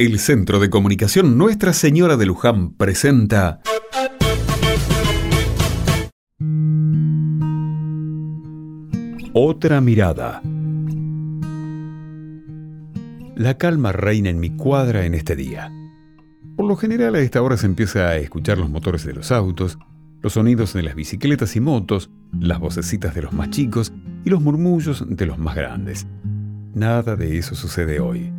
El 0.00 0.20
Centro 0.20 0.60
de 0.60 0.70
Comunicación 0.70 1.36
Nuestra 1.36 1.72
Señora 1.72 2.16
de 2.16 2.24
Luján 2.24 2.70
presenta 2.70 3.60
Otra 9.32 9.80
mirada. 9.80 10.40
La 13.34 13.58
calma 13.58 13.90
reina 13.90 14.30
en 14.30 14.38
mi 14.38 14.50
cuadra 14.50 15.04
en 15.04 15.14
este 15.14 15.34
día. 15.34 15.72
Por 16.56 16.66
lo 16.66 16.76
general 16.76 17.16
a 17.16 17.18
esta 17.18 17.42
hora 17.42 17.56
se 17.56 17.66
empieza 17.66 18.06
a 18.06 18.16
escuchar 18.18 18.56
los 18.58 18.70
motores 18.70 19.04
de 19.04 19.14
los 19.14 19.32
autos, 19.32 19.80
los 20.22 20.34
sonidos 20.34 20.74
de 20.74 20.84
las 20.84 20.94
bicicletas 20.94 21.56
y 21.56 21.60
motos, 21.60 22.08
las 22.38 22.60
vocecitas 22.60 23.16
de 23.16 23.22
los 23.22 23.32
más 23.32 23.50
chicos 23.50 23.92
y 24.24 24.30
los 24.30 24.40
murmullos 24.40 25.04
de 25.08 25.26
los 25.26 25.38
más 25.38 25.56
grandes. 25.56 26.06
Nada 26.72 27.16
de 27.16 27.36
eso 27.36 27.56
sucede 27.56 27.98
hoy 27.98 28.37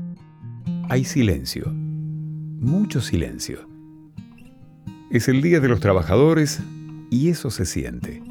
hay 0.89 1.03
silencio, 1.05 1.71
mucho 1.71 2.99
silencio. 2.99 3.59
Es 5.11 5.27
el 5.27 5.43
Día 5.43 5.59
de 5.59 5.67
los 5.67 5.79
Trabajadores 5.79 6.63
y 7.11 7.29
eso 7.29 7.51
se 7.51 7.65
siente. 7.65 8.23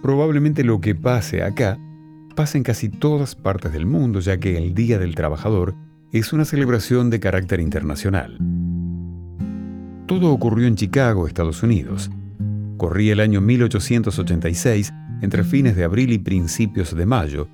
Probablemente 0.00 0.62
lo 0.62 0.80
que 0.80 0.94
pase 0.94 1.42
acá 1.42 1.76
pasa 2.36 2.56
en 2.56 2.62
casi 2.62 2.88
todas 2.88 3.34
partes 3.34 3.72
del 3.72 3.84
mundo, 3.84 4.20
ya 4.20 4.38
que 4.38 4.56
el 4.56 4.74
Día 4.74 5.00
del 5.00 5.16
Trabajador 5.16 5.74
es 6.12 6.32
una 6.32 6.44
celebración 6.44 7.10
de 7.10 7.18
carácter 7.18 7.58
internacional. 7.58 8.38
Todo 10.06 10.30
ocurrió 10.30 10.68
en 10.68 10.76
Chicago, 10.76 11.26
Estados 11.26 11.64
Unidos. 11.64 12.12
Corría 12.76 13.14
el 13.14 13.20
año 13.20 13.40
1886, 13.40 14.92
entre 15.20 15.42
fines 15.42 15.74
de 15.74 15.82
abril 15.82 16.12
y 16.12 16.18
principios 16.18 16.94
de 16.94 17.06
mayo, 17.06 17.48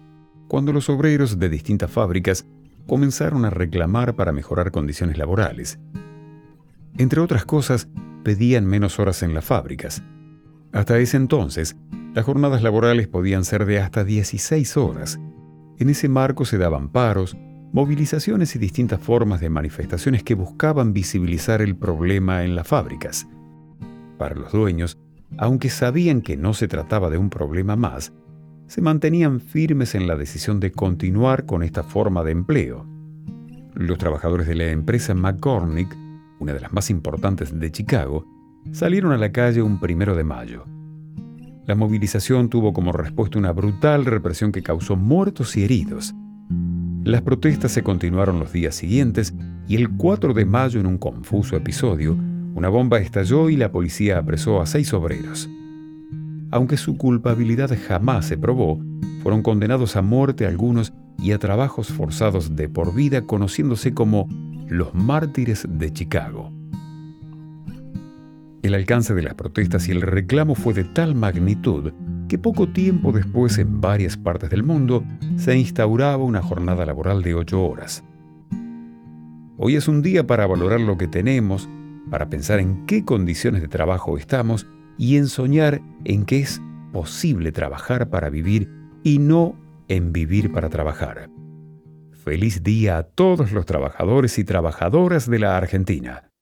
cuando 0.48 0.70
los 0.70 0.90
obreros 0.90 1.38
de 1.38 1.48
distintas 1.48 1.90
fábricas 1.90 2.46
comenzaron 2.86 3.44
a 3.44 3.50
reclamar 3.50 4.14
para 4.14 4.32
mejorar 4.32 4.70
condiciones 4.70 5.18
laborales. 5.18 5.78
Entre 6.96 7.20
otras 7.20 7.44
cosas, 7.44 7.88
pedían 8.22 8.66
menos 8.66 8.98
horas 8.98 9.22
en 9.22 9.34
las 9.34 9.44
fábricas. 9.44 10.02
Hasta 10.72 10.98
ese 10.98 11.16
entonces, 11.16 11.76
las 12.14 12.24
jornadas 12.24 12.62
laborales 12.62 13.08
podían 13.08 13.44
ser 13.44 13.66
de 13.66 13.80
hasta 13.80 14.04
16 14.04 14.76
horas. 14.76 15.18
En 15.78 15.88
ese 15.88 16.08
marco 16.08 16.44
se 16.44 16.58
daban 16.58 16.88
paros, 16.88 17.36
movilizaciones 17.72 18.54
y 18.54 18.60
distintas 18.60 19.00
formas 19.00 19.40
de 19.40 19.50
manifestaciones 19.50 20.22
que 20.22 20.34
buscaban 20.34 20.92
visibilizar 20.92 21.60
el 21.60 21.74
problema 21.76 22.44
en 22.44 22.54
las 22.54 22.68
fábricas. 22.68 23.26
Para 24.16 24.36
los 24.36 24.52
dueños, 24.52 24.96
aunque 25.38 25.70
sabían 25.70 26.22
que 26.22 26.36
no 26.36 26.54
se 26.54 26.68
trataba 26.68 27.10
de 27.10 27.18
un 27.18 27.30
problema 27.30 27.74
más, 27.74 28.12
se 28.66 28.80
mantenían 28.80 29.40
firmes 29.40 29.94
en 29.94 30.06
la 30.06 30.16
decisión 30.16 30.60
de 30.60 30.72
continuar 30.72 31.46
con 31.46 31.62
esta 31.62 31.82
forma 31.82 32.24
de 32.24 32.32
empleo. 32.32 32.86
Los 33.74 33.98
trabajadores 33.98 34.46
de 34.46 34.54
la 34.54 34.70
empresa 34.70 35.14
McCormick, 35.14 35.94
una 36.38 36.52
de 36.52 36.60
las 36.60 36.72
más 36.72 36.90
importantes 36.90 37.58
de 37.58 37.70
Chicago, 37.70 38.26
salieron 38.72 39.12
a 39.12 39.18
la 39.18 39.32
calle 39.32 39.62
un 39.62 39.80
primero 39.80 40.14
de 40.14 40.24
mayo. 40.24 40.64
La 41.66 41.74
movilización 41.74 42.48
tuvo 42.48 42.72
como 42.72 42.92
respuesta 42.92 43.38
una 43.38 43.52
brutal 43.52 44.04
represión 44.04 44.52
que 44.52 44.62
causó 44.62 44.96
muertos 44.96 45.56
y 45.56 45.64
heridos. 45.64 46.14
Las 47.04 47.22
protestas 47.22 47.72
se 47.72 47.82
continuaron 47.82 48.38
los 48.38 48.52
días 48.52 48.74
siguientes 48.74 49.34
y 49.66 49.76
el 49.76 49.90
4 49.90 50.34
de 50.34 50.44
mayo 50.44 50.80
en 50.80 50.86
un 50.86 50.98
confuso 50.98 51.56
episodio, 51.56 52.16
una 52.54 52.68
bomba 52.68 52.98
estalló 52.98 53.50
y 53.50 53.56
la 53.56 53.72
policía 53.72 54.18
apresó 54.18 54.60
a 54.60 54.66
seis 54.66 54.92
obreros 54.94 55.50
aunque 56.54 56.76
su 56.76 56.96
culpabilidad 56.96 57.76
jamás 57.88 58.26
se 58.26 58.38
probó, 58.38 58.78
fueron 59.24 59.42
condenados 59.42 59.96
a 59.96 60.02
muerte 60.02 60.46
algunos 60.46 60.92
y 61.18 61.32
a 61.32 61.38
trabajos 61.40 61.88
forzados 61.88 62.54
de 62.54 62.68
por 62.68 62.94
vida 62.94 63.22
conociéndose 63.22 63.92
como 63.92 64.28
los 64.68 64.94
mártires 64.94 65.66
de 65.68 65.92
Chicago. 65.92 66.52
El 68.62 68.72
alcance 68.74 69.14
de 69.14 69.22
las 69.22 69.34
protestas 69.34 69.88
y 69.88 69.90
el 69.90 70.00
reclamo 70.00 70.54
fue 70.54 70.74
de 70.74 70.84
tal 70.84 71.16
magnitud 71.16 71.92
que 72.28 72.38
poco 72.38 72.68
tiempo 72.68 73.10
después 73.10 73.58
en 73.58 73.80
varias 73.80 74.16
partes 74.16 74.48
del 74.48 74.62
mundo 74.62 75.02
se 75.36 75.58
instauraba 75.58 76.22
una 76.22 76.40
jornada 76.40 76.86
laboral 76.86 77.22
de 77.22 77.34
ocho 77.34 77.64
horas. 77.64 78.04
Hoy 79.56 79.74
es 79.74 79.88
un 79.88 80.02
día 80.02 80.24
para 80.24 80.46
valorar 80.46 80.80
lo 80.80 80.96
que 80.98 81.08
tenemos, 81.08 81.68
para 82.10 82.30
pensar 82.30 82.60
en 82.60 82.86
qué 82.86 83.04
condiciones 83.04 83.60
de 83.60 83.66
trabajo 83.66 84.16
estamos 84.16 84.68
y 84.98 85.16
en 85.16 85.28
soñar 85.28 85.80
en 86.04 86.24
que 86.24 86.40
es 86.40 86.60
posible 86.92 87.52
trabajar 87.52 88.10
para 88.10 88.30
vivir 88.30 88.68
y 89.02 89.18
no 89.18 89.58
en 89.88 90.12
vivir 90.12 90.52
para 90.52 90.68
trabajar. 90.68 91.28
Feliz 92.12 92.62
día 92.62 92.98
a 92.98 93.02
todos 93.02 93.52
los 93.52 93.66
trabajadores 93.66 94.38
y 94.38 94.44
trabajadoras 94.44 95.28
de 95.28 95.38
la 95.38 95.56
Argentina. 95.56 96.33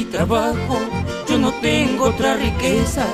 Mi 0.00 0.06
trabajo, 0.06 0.78
yo 1.28 1.36
no 1.36 1.52
tengo 1.60 2.04
otra 2.04 2.34
riqueza. 2.34 3.04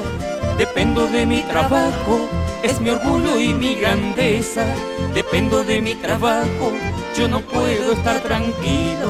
Dependo 0.56 1.08
de 1.08 1.26
mi 1.26 1.42
trabajo, 1.42 2.28
es 2.62 2.80
mi 2.80 2.90
orgullo 2.90 3.40
y 3.40 3.52
mi 3.54 3.74
grandeza. 3.74 4.64
Dependo 5.12 5.64
de 5.64 5.80
mi 5.80 5.96
trabajo, 5.96 6.66
yo 7.18 7.26
no 7.26 7.40
puedo 7.40 7.92
estar 7.92 8.20
tranquilo, 8.20 9.08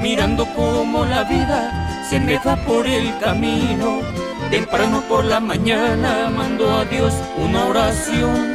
mirando 0.00 0.46
cómo 0.54 1.04
la 1.04 1.24
vida 1.24 2.06
se 2.08 2.20
me 2.20 2.38
va 2.38 2.54
por 2.64 2.86
el 2.86 3.18
camino. 3.18 4.02
Temprano 4.48 5.02
por 5.08 5.24
la 5.24 5.40
mañana 5.40 6.30
mando 6.30 6.70
a 6.70 6.84
Dios 6.84 7.12
una 7.38 7.64
oración. 7.64 8.54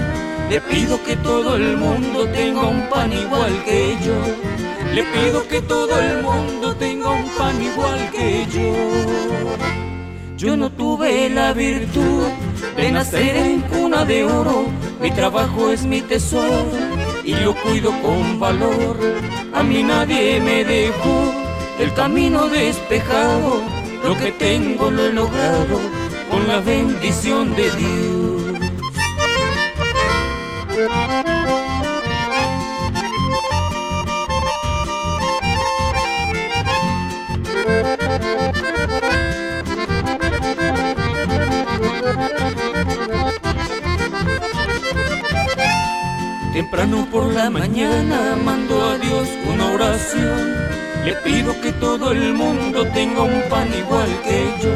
Le 0.50 0.62
pido 0.62 1.04
que 1.04 1.18
todo 1.18 1.58
el 1.58 1.76
mundo 1.76 2.26
tenga 2.28 2.62
un 2.62 2.88
pan 2.90 3.12
igual 3.12 3.54
que 3.66 3.98
yo 4.06 4.71
le 4.94 5.04
pido 5.04 5.48
que 5.48 5.62
todo 5.62 6.00
el 6.00 6.22
mundo 6.22 6.76
tenga 6.76 7.10
un 7.10 7.30
pan 7.38 7.62
igual 7.62 8.12
que 8.12 8.46
yo. 8.52 8.74
Yo 10.38 10.58
no 10.58 10.72
tuve 10.72 11.30
la 11.30 11.54
virtud 11.54 12.24
de 12.76 12.92
nacer 12.92 13.36
en 13.38 13.62
cuna 13.62 14.06
de 14.06 14.24
oro. 14.24 14.66
Mi 15.00 15.12
trabajo 15.12 15.72
es 15.72 15.86
mi 15.86 16.02
tesoro 16.02 16.66
y 17.24 17.36
lo 17.36 17.54
cuido 17.56 17.92
con 18.02 18.40
valor. 18.40 18.98
A 19.54 19.64
mí 19.64 19.84
nadie 19.84 20.40
me 20.40 20.64
dejó 20.64 21.34
el 21.80 21.94
camino 21.94 22.48
despejado. 22.48 23.62
Lo 24.04 24.18
que 24.18 24.32
tengo 24.32 24.90
lo 24.90 25.06
he 25.06 25.14
logrado 25.14 25.80
con 26.30 26.48
la 26.48 26.60
bendición 26.60 27.56
de 27.56 27.70
Dios. 27.72 28.22
Temprano 46.54 47.08
por 47.10 47.32
la 47.32 47.50
mañana 47.50 48.36
mando 48.44 48.84
a 48.84 48.98
Dios 48.98 49.30
una 49.48 49.72
oración. 49.72 50.54
Le 51.06 51.14
pido 51.24 51.60
que 51.62 51.72
todo 51.72 52.12
el 52.12 52.34
mundo 52.34 52.86
tenga 52.94 53.22
un 53.22 53.42
pan 53.50 53.70
igual 53.74 54.10
que 54.22 54.54
yo. 54.62 54.76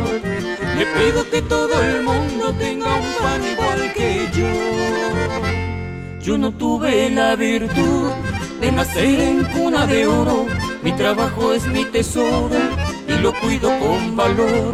Le 0.77 0.85
pido 0.85 1.29
que 1.29 1.41
todo 1.41 1.83
el 1.83 2.01
mundo 2.01 2.53
tenga 2.57 2.95
un 2.95 3.13
pan 3.21 3.41
igual 3.43 3.93
que 3.93 4.29
yo. 4.33 6.21
Yo 6.21 6.37
no 6.37 6.53
tuve 6.53 7.09
la 7.09 7.35
virtud 7.35 8.09
de 8.61 8.71
nacer 8.71 9.19
en 9.19 9.43
cuna 9.43 9.85
de 9.85 10.07
oro. 10.07 10.45
Mi 10.81 10.93
trabajo 10.93 11.51
es 11.51 11.67
mi 11.67 11.83
tesoro 11.83 12.55
y 13.05 13.21
lo 13.21 13.33
cuido 13.33 13.69
con 13.79 14.15
valor. 14.15 14.73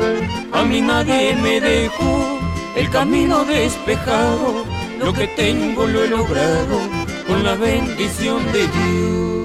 A 0.54 0.64
mí 0.64 0.82
nadie 0.82 1.36
me 1.36 1.60
dejó 1.60 2.40
el 2.76 2.88
camino 2.92 3.44
despejado 3.44 4.81
lo 5.04 5.14
que 5.14 5.28
tengo 5.28 5.88
lo 5.88 6.04
he 6.04 6.08
logrado 6.08 6.80
con 7.28 7.44
la 7.44 7.56
bendición 7.56 8.40
de 8.52 8.68
Dios. 8.68 9.41